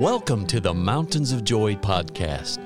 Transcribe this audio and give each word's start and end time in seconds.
Welcome 0.00 0.46
to 0.46 0.60
the 0.60 0.72
Mountains 0.72 1.30
of 1.30 1.44
Joy 1.44 1.74
podcast, 1.74 2.58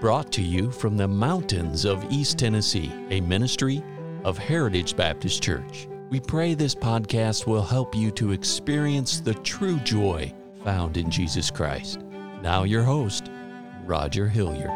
brought 0.00 0.32
to 0.32 0.42
you 0.42 0.72
from 0.72 0.96
the 0.96 1.06
mountains 1.06 1.84
of 1.84 2.04
East 2.10 2.36
Tennessee, 2.36 2.90
a 3.10 3.20
ministry 3.20 3.80
of 4.24 4.36
Heritage 4.36 4.96
Baptist 4.96 5.40
Church. 5.40 5.86
We 6.08 6.18
pray 6.18 6.54
this 6.54 6.74
podcast 6.74 7.46
will 7.46 7.62
help 7.62 7.94
you 7.94 8.10
to 8.10 8.32
experience 8.32 9.20
the 9.20 9.34
true 9.34 9.78
joy 9.78 10.34
found 10.64 10.96
in 10.96 11.12
Jesus 11.12 11.48
Christ. 11.48 12.00
Now, 12.42 12.64
your 12.64 12.82
host, 12.82 13.30
Roger 13.84 14.26
Hilliard. 14.28 14.70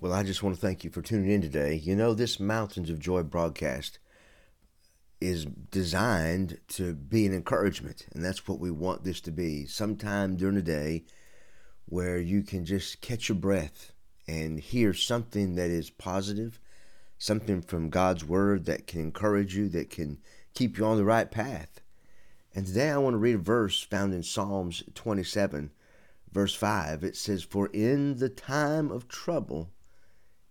Well, 0.00 0.12
I 0.12 0.24
just 0.24 0.42
want 0.42 0.56
to 0.56 0.60
thank 0.60 0.82
you 0.82 0.90
for 0.90 1.02
tuning 1.02 1.30
in 1.30 1.40
today. 1.40 1.76
You 1.76 1.94
know, 1.94 2.14
this 2.14 2.40
Mountains 2.40 2.90
of 2.90 2.98
Joy 2.98 3.22
broadcast 3.22 4.00
is 5.20 5.44
designed 5.44 6.58
to 6.68 6.94
be 6.94 7.26
an 7.26 7.34
encouragement, 7.34 8.06
and 8.12 8.24
that's 8.24 8.46
what 8.46 8.60
we 8.60 8.70
want 8.70 9.04
this 9.04 9.20
to 9.22 9.30
be. 9.30 9.66
Sometime 9.66 10.36
during 10.36 10.54
the 10.54 10.62
day 10.62 11.04
where 11.86 12.18
you 12.18 12.42
can 12.42 12.64
just 12.64 13.00
catch 13.00 13.28
your 13.28 13.36
breath 13.36 13.92
and 14.26 14.60
hear 14.60 14.92
something 14.92 15.54
that 15.54 15.70
is 15.70 15.90
positive, 15.90 16.60
something 17.16 17.62
from 17.62 17.90
God's 17.90 18.24
Word 18.24 18.66
that 18.66 18.86
can 18.86 19.00
encourage 19.00 19.56
you, 19.56 19.68
that 19.70 19.90
can 19.90 20.18
keep 20.54 20.78
you 20.78 20.84
on 20.84 20.96
the 20.96 21.04
right 21.04 21.30
path. 21.30 21.80
And 22.54 22.66
today 22.66 22.90
I 22.90 22.98
want 22.98 23.14
to 23.14 23.18
read 23.18 23.36
a 23.36 23.38
verse 23.38 23.82
found 23.82 24.14
in 24.14 24.22
Psalms 24.22 24.82
27, 24.94 25.70
verse 26.32 26.54
5. 26.54 27.02
It 27.04 27.16
says, 27.16 27.42
For 27.42 27.68
in 27.68 28.18
the 28.18 28.28
time 28.28 28.90
of 28.90 29.08
trouble 29.08 29.70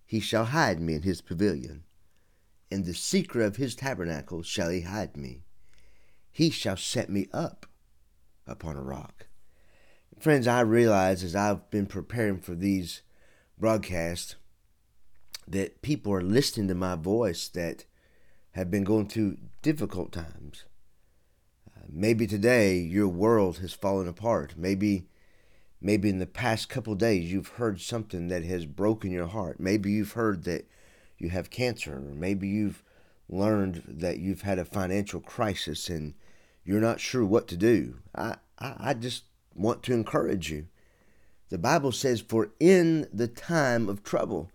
he 0.06 0.20
shall 0.20 0.46
hide 0.46 0.82
me 0.82 0.96
in 0.96 1.02
his 1.04 1.22
pavilion 1.22 1.84
in 2.70 2.84
the 2.84 2.94
secret 2.94 3.46
of 3.46 3.56
his 3.56 3.76
tabernacle 3.76 4.44
shall 4.44 4.70
he 4.70 4.82
hide 4.82 5.16
me. 5.16 5.44
He 6.32 6.50
shall 6.50 6.78
set 6.78 7.10
me 7.10 7.28
up 7.34 7.66
upon 8.46 8.76
a 8.76 8.82
rock. 8.82 9.28
Friends, 10.20 10.48
I 10.48 10.62
realize 10.62 11.24
as 11.24 11.36
I've 11.36 11.70
been 11.70 11.86
preparing 11.86 12.40
for 12.40 12.56
these 12.56 13.02
broadcasts 13.58 14.36
that 15.48 15.82
people 15.82 16.14
are 16.14 16.22
listening 16.22 16.68
to 16.68 16.76
my 16.76 16.96
voice 16.96 17.48
that 17.50 17.86
have 18.52 18.70
been 18.70 18.84
going 18.84 19.08
through 19.08 19.38
difficult 19.62 20.12
times. 20.12 20.66
Uh, 21.68 21.86
maybe 21.90 22.28
today 22.28 22.78
your 22.78 23.08
world 23.08 23.60
has 23.60 23.74
fallen 23.74 24.08
apart. 24.08 24.56
Maybe 24.58 25.08
maybe 25.80 26.10
in 26.10 26.18
the 26.18 26.26
past 26.26 26.70
couple 26.70 26.96
days 26.96 27.32
you've 27.32 27.50
heard 27.50 27.80
something 27.80 28.28
that 28.28 28.44
has 28.44 28.66
broken 28.66 29.12
your 29.12 29.28
heart. 29.28 29.60
Maybe 29.60 29.92
you've 29.92 30.14
heard 30.14 30.44
that 30.46 30.68
you 31.18 31.30
have 31.30 31.50
cancer, 31.50 31.96
or 31.96 32.00
maybe 32.00 32.48
you've 32.48 32.84
learned 33.30 33.84
that 33.88 34.20
you've 34.20 34.42
had 34.42 34.60
a 34.60 34.66
financial 34.66 35.20
crisis 35.20 35.90
and 35.90 36.14
you're 36.64 36.82
not 36.82 37.00
sure 37.00 37.26
what 37.26 37.48
to 37.48 37.58
do. 37.58 37.96
I, 38.16 38.36
I, 38.60 38.76
I 38.80 38.94
just 38.94 39.24
want 39.56 39.84
to 39.84 39.94
encourage 39.94 40.52
you. 40.52 40.68
The 41.50 41.58
Bible 41.58 41.92
says, 41.92 42.22
For 42.22 42.52
in 42.60 43.08
the 43.14 43.28
time 43.28 43.90
of 43.90 44.04
trouble. 44.04 44.52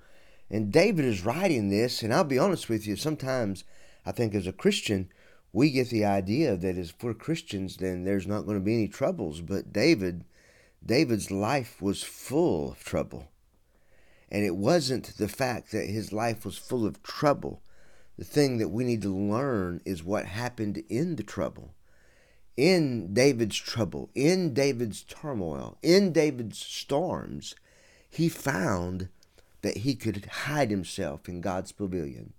And 0.51 0.71
David 0.71 1.07
is 1.07 1.25
writing 1.25 1.71
this, 1.71 2.03
and 2.03 2.13
I'll 2.13 2.25
be 2.25 2.39
honest 2.39 2.69
with 2.69 2.87
you, 2.87 2.95
sometimes 2.95 3.65
I 4.05 4.13
think 4.13 4.35
as 4.35 4.47
a 4.47 4.53
Christian, 4.53 5.09
we 5.53 5.71
get 5.71 5.89
the 5.89 6.05
idea 6.05 6.57
that 6.57 6.77
as 6.77 6.91
for 6.91 7.15
Christians, 7.15 7.79
then 7.79 8.05
there's 8.05 8.27
not 8.27 8.43
going 8.43 8.59
to 8.59 8.65
be 8.65 8.75
any 8.75 8.89
troubles. 8.89 9.41
But 9.41 9.73
David, 9.73 10.25
David's 10.85 11.31
life 11.31 11.81
was 11.81 12.03
full 12.03 12.73
of 12.73 12.85
trouble. 12.85 13.32
And 14.33 14.47
it 14.47 14.57
wasn't 14.57 15.19
the 15.19 15.29
fact 15.29 15.73
that 15.73 15.91
his 15.91 16.11
life 16.11 16.47
was 16.47 16.57
full 16.57 16.87
of 16.87 17.03
trouble. 17.03 17.63
The 18.17 18.25
thing 18.25 18.57
that 18.57 18.71
we 18.71 18.83
need 18.83 19.03
to 19.03 19.15
learn 19.15 19.83
is 19.85 20.03
what 20.03 20.25
happened 20.25 20.83
in 20.89 21.17
the 21.17 21.23
trouble. 21.23 21.75
In 22.57 23.13
David's 23.13 23.59
trouble, 23.59 24.09
in 24.15 24.55
David's 24.55 25.03
turmoil, 25.03 25.77
in 25.83 26.13
David's 26.13 26.59
storms, 26.59 27.55
he 28.09 28.31
found 28.31 29.11
that 29.61 29.79
he 29.79 29.95
could 29.95 30.25
hide 30.25 30.71
himself 30.71 31.29
in 31.29 31.43
God's 31.43 31.73
pavilion. 31.73 32.33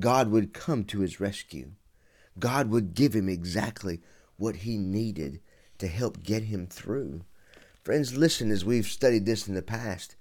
God 0.00 0.32
would 0.32 0.52
come 0.52 0.84
to 0.86 1.00
his 1.00 1.20
rescue. 1.20 1.70
God 2.40 2.70
would 2.70 2.94
give 2.94 3.14
him 3.14 3.28
exactly 3.28 4.00
what 4.36 4.56
he 4.56 4.76
needed 4.76 5.40
to 5.78 5.86
help 5.86 6.24
get 6.24 6.44
him 6.44 6.66
through. 6.66 7.24
Friends, 7.84 8.16
listen 8.16 8.50
as 8.50 8.64
we've 8.64 8.86
studied 8.86 9.26
this 9.26 9.46
in 9.46 9.54
the 9.54 9.62
past. 9.62 10.16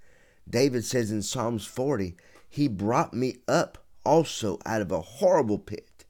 David 0.50 0.86
says 0.86 1.12
in 1.12 1.22
Psalms 1.22 1.66
40, 1.66 2.16
He 2.50 2.68
brought 2.68 3.14
me 3.14 3.38
up 3.48 3.78
also 4.06 4.58
out 4.66 4.82
of 4.82 4.92
a 4.92 5.02
horrible 5.02 5.60
pit, 5.60 6.06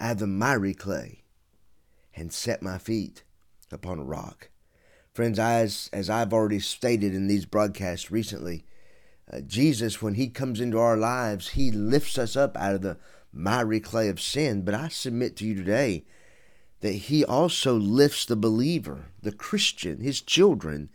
out 0.00 0.12
of 0.12 0.18
the 0.18 0.26
miry 0.26 0.74
clay, 0.74 1.24
and 2.14 2.32
set 2.32 2.62
my 2.62 2.78
feet 2.78 3.22
upon 3.70 3.98
a 3.98 4.04
rock. 4.04 4.48
Friends, 5.12 5.38
as, 5.38 5.90
as 5.92 6.08
I've 6.08 6.32
already 6.32 6.60
stated 6.60 7.14
in 7.14 7.26
these 7.26 7.44
broadcasts 7.44 8.10
recently, 8.10 8.64
uh, 9.30 9.40
Jesus, 9.40 10.00
when 10.00 10.14
He 10.14 10.28
comes 10.28 10.60
into 10.60 10.78
our 10.78 10.96
lives, 10.96 11.48
He 11.48 11.70
lifts 11.70 12.16
us 12.16 12.36
up 12.36 12.56
out 12.56 12.76
of 12.76 12.82
the 12.82 12.96
miry 13.32 13.80
clay 13.80 14.08
of 14.08 14.20
sin. 14.20 14.62
But 14.62 14.74
I 14.74 14.88
submit 14.88 15.36
to 15.36 15.44
you 15.44 15.54
today 15.54 16.04
that 16.80 16.92
He 16.92 17.24
also 17.24 17.74
lifts 17.74 18.24
the 18.24 18.36
believer, 18.36 19.06
the 19.20 19.32
Christian, 19.32 20.00
His 20.00 20.22
children, 20.22 20.88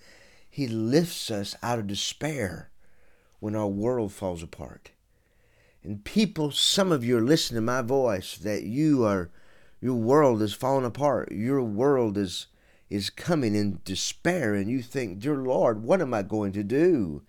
he 0.53 0.67
lifts 0.67 1.31
us 1.31 1.55
out 1.63 1.79
of 1.79 1.87
despair 1.87 2.69
when 3.39 3.55
our 3.55 3.67
world 3.67 4.13
falls 4.13 4.43
apart. 4.43 4.91
And 5.81 6.03
people, 6.03 6.51
some 6.51 6.91
of 6.91 7.03
you 7.03 7.17
are 7.17 7.23
listening 7.23 7.57
to 7.57 7.61
my 7.61 7.81
voice 7.81 8.37
that 8.37 8.61
you 8.61 9.03
are, 9.03 9.31
your 9.81 9.95
world 9.95 10.43
is 10.43 10.53
falling 10.53 10.85
apart. 10.85 11.31
Your 11.31 11.63
world 11.63 12.19
is 12.19 12.45
is 12.87 13.09
coming 13.09 13.55
in 13.55 13.79
despair, 13.83 14.53
and 14.53 14.69
you 14.69 14.83
think, 14.83 15.17
Dear 15.17 15.37
Lord, 15.37 15.81
what 15.81 16.01
am 16.01 16.13
I 16.13 16.21
going 16.21 16.51
to 16.51 16.63
do? 16.63 17.23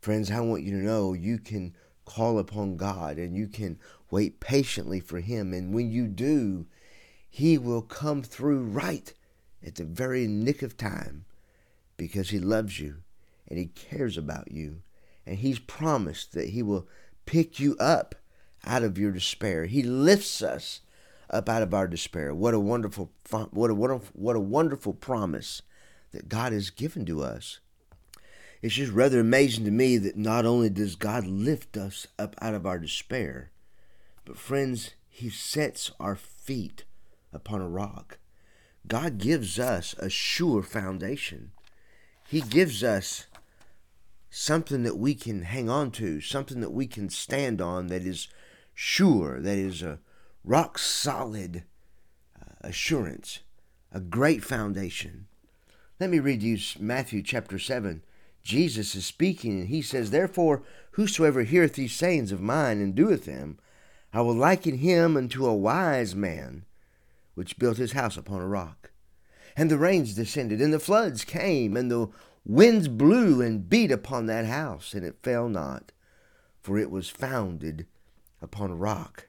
Friends, 0.00 0.30
I 0.30 0.38
want 0.38 0.62
you 0.62 0.70
to 0.70 0.86
know 0.86 1.14
you 1.14 1.38
can 1.38 1.74
call 2.04 2.38
upon 2.38 2.76
God 2.76 3.18
and 3.18 3.36
you 3.36 3.48
can 3.48 3.80
wait 4.08 4.38
patiently 4.38 5.00
for 5.00 5.18
Him. 5.18 5.52
And 5.52 5.74
when 5.74 5.90
you 5.90 6.06
do, 6.06 6.66
He 7.28 7.58
will 7.58 7.82
come 7.82 8.22
through 8.22 8.60
right 8.66 9.12
at 9.66 9.74
the 9.74 9.84
very 9.84 10.28
nick 10.28 10.62
of 10.62 10.76
time 10.76 11.24
because 11.96 12.30
He 12.30 12.38
loves 12.38 12.80
you 12.80 13.02
and 13.48 13.58
He 13.58 13.66
cares 13.66 14.16
about 14.16 14.50
you. 14.50 14.82
And 15.24 15.38
He's 15.38 15.58
promised 15.58 16.32
that 16.32 16.50
He 16.50 16.62
will 16.62 16.86
pick 17.24 17.58
you 17.58 17.76
up 17.78 18.14
out 18.64 18.82
of 18.82 18.98
your 18.98 19.12
despair. 19.12 19.66
He 19.66 19.82
lifts 19.82 20.42
us 20.42 20.80
up 21.30 21.48
out 21.48 21.62
of 21.62 21.74
our 21.74 21.88
despair. 21.88 22.34
What 22.34 22.54
a 22.54 22.60
wonderful, 22.60 23.10
what 23.50 23.70
a 23.70 23.74
wonderful, 23.74 24.10
what 24.14 24.36
a 24.36 24.40
wonderful 24.40 24.92
promise 24.94 25.62
that 26.12 26.28
God 26.28 26.52
has 26.52 26.70
given 26.70 27.04
to 27.06 27.22
us. 27.22 27.60
It's 28.62 28.74
just 28.74 28.92
rather 28.92 29.20
amazing 29.20 29.64
to 29.64 29.70
me 29.70 29.98
that 29.98 30.16
not 30.16 30.46
only 30.46 30.70
does 30.70 30.96
God 30.96 31.26
lift 31.26 31.76
us 31.76 32.06
up 32.18 32.34
out 32.40 32.54
of 32.54 32.66
our 32.66 32.78
despair, 32.78 33.50
but 34.24 34.38
friends, 34.38 34.94
He 35.08 35.28
sets 35.28 35.90
our 36.00 36.16
feet 36.16 36.84
upon 37.32 37.60
a 37.60 37.68
rock. 37.68 38.18
God 38.86 39.18
gives 39.18 39.58
us 39.58 39.94
a 39.98 40.08
sure 40.08 40.62
foundation. 40.62 41.52
He 42.28 42.40
gives 42.40 42.82
us 42.82 43.26
something 44.30 44.82
that 44.82 44.98
we 44.98 45.14
can 45.14 45.42
hang 45.42 45.70
on 45.70 45.90
to, 45.92 46.20
something 46.20 46.60
that 46.60 46.72
we 46.72 46.86
can 46.86 47.08
stand 47.08 47.60
on 47.60 47.86
that 47.86 48.02
is 48.02 48.28
sure, 48.74 49.40
that 49.40 49.56
is 49.56 49.82
a 49.82 50.00
rock 50.44 50.78
solid 50.78 51.64
uh, 52.38 52.52
assurance, 52.60 53.40
a 53.92 54.00
great 54.00 54.42
foundation. 54.42 55.26
Let 55.98 56.10
me 56.10 56.18
read 56.18 56.42
you 56.42 56.58
Matthew 56.78 57.22
chapter 57.22 57.58
7. 57.58 58.02
Jesus 58.42 58.94
is 58.94 59.06
speaking, 59.06 59.60
and 59.60 59.68
he 59.68 59.80
says, 59.80 60.10
Therefore, 60.10 60.62
whosoever 60.92 61.42
heareth 61.42 61.74
these 61.74 61.94
sayings 61.94 62.32
of 62.32 62.40
mine 62.40 62.80
and 62.80 62.94
doeth 62.94 63.24
them, 63.24 63.58
I 64.12 64.20
will 64.20 64.34
liken 64.34 64.78
him 64.78 65.16
unto 65.16 65.46
a 65.46 65.54
wise 65.54 66.14
man 66.14 66.64
which 67.34 67.58
built 67.58 67.76
his 67.76 67.92
house 67.92 68.16
upon 68.16 68.40
a 68.40 68.46
rock. 68.46 68.85
And 69.56 69.70
the 69.70 69.78
rains 69.78 70.14
descended, 70.14 70.60
and 70.60 70.72
the 70.72 70.78
floods 70.78 71.24
came, 71.24 71.76
and 71.76 71.90
the 71.90 72.08
winds 72.44 72.88
blew 72.88 73.40
and 73.40 73.68
beat 73.68 73.90
upon 73.90 74.26
that 74.26 74.44
house, 74.44 74.92
and 74.92 75.04
it 75.04 75.22
fell 75.22 75.48
not, 75.48 75.92
for 76.60 76.78
it 76.78 76.90
was 76.90 77.08
founded 77.08 77.86
upon 78.42 78.70
a 78.70 78.76
rock. 78.76 79.28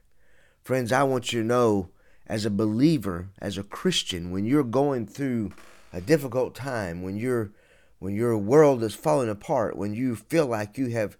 Friends, 0.62 0.92
I 0.92 1.02
want 1.04 1.32
you 1.32 1.40
to 1.40 1.46
know, 1.46 1.88
as 2.26 2.44
a 2.44 2.50
believer, 2.50 3.30
as 3.40 3.56
a 3.56 3.62
Christian, 3.62 4.30
when 4.30 4.44
you're 4.44 4.62
going 4.62 5.06
through 5.06 5.52
a 5.92 6.00
difficult 6.00 6.54
time, 6.54 7.02
when 7.02 7.16
you 7.16 7.52
when 8.00 8.14
your 8.14 8.38
world 8.38 8.82
is 8.84 8.94
falling 8.94 9.28
apart, 9.28 9.76
when 9.76 9.92
you 9.92 10.14
feel 10.14 10.46
like 10.46 10.78
you 10.78 10.88
have 10.90 11.16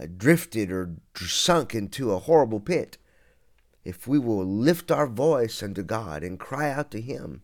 uh, 0.00 0.06
drifted 0.16 0.72
or 0.72 0.90
sunk 1.14 1.72
into 1.72 2.10
a 2.10 2.18
horrible 2.18 2.58
pit, 2.58 2.98
if 3.84 4.08
we 4.08 4.18
will 4.18 4.44
lift 4.44 4.90
our 4.90 5.06
voice 5.06 5.62
unto 5.62 5.84
God 5.84 6.24
and 6.24 6.40
cry 6.40 6.70
out 6.70 6.90
to 6.90 7.00
Him, 7.00 7.42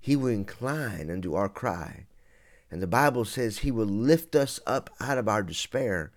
he 0.00 0.16
will 0.16 0.28
incline 0.28 1.10
unto 1.10 1.34
our 1.34 1.48
cry. 1.48 2.06
And 2.70 2.82
the 2.82 2.86
Bible 2.86 3.24
says 3.24 3.58
he 3.58 3.70
will 3.70 3.86
lift 3.86 4.34
us 4.34 4.60
up 4.66 4.90
out 5.00 5.18
of 5.18 5.28
our 5.28 5.42
despair. 5.42 6.12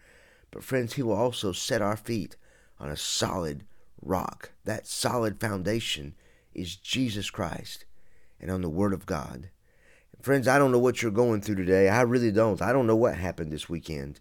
But 0.51 0.63
friends, 0.63 0.93
he 0.93 1.03
will 1.03 1.15
also 1.15 1.51
set 1.51 1.81
our 1.81 1.95
feet 1.95 2.35
on 2.79 2.89
a 2.89 2.97
solid 2.97 3.63
rock, 4.01 4.51
that 4.65 4.87
solid 4.87 5.39
foundation 5.39 6.15
is 6.53 6.75
Jesus 6.75 7.29
Christ 7.29 7.85
and 8.39 8.51
on 8.51 8.61
the 8.61 8.69
Word 8.69 8.93
of 8.93 9.05
God. 9.05 9.49
Friends, 10.21 10.47
I 10.47 10.59
don't 10.59 10.71
know 10.71 10.79
what 10.79 11.01
you're 11.01 11.11
going 11.11 11.41
through 11.41 11.55
today. 11.55 11.89
I 11.89 12.01
really 12.01 12.31
don't. 12.31 12.61
I 12.61 12.73
don't 12.73 12.87
know 12.87 12.95
what 12.95 13.15
happened 13.15 13.51
this 13.51 13.69
weekend. 13.69 14.19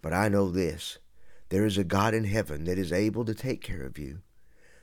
But 0.00 0.12
I 0.12 0.28
know 0.28 0.50
this 0.50 0.98
there 1.48 1.66
is 1.66 1.78
a 1.78 1.84
God 1.84 2.14
in 2.14 2.24
heaven 2.24 2.64
that 2.64 2.78
is 2.78 2.92
able 2.92 3.24
to 3.24 3.34
take 3.34 3.60
care 3.60 3.82
of 3.82 3.98
you. 3.98 4.20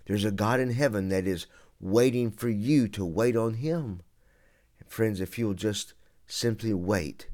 There's 0.06 0.25
a 0.25 0.31
God 0.31 0.60
in 0.60 0.71
heaven 0.71 1.10
that 1.10 1.25
is 1.25 1.48
waiting 1.83 2.31
for 2.31 2.47
you 2.47 2.88
to 2.88 3.06
wait 3.06 3.35
on 3.35 3.56
Him. 3.56 4.01
And 4.80 4.89
friends, 4.89 5.19
if 5.19 5.38
you'll 5.38 5.53
just 5.53 5.94
simply 6.25 6.74
wait, 6.74 7.27